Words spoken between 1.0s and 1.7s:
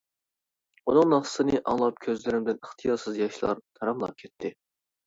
ناخشىسىنى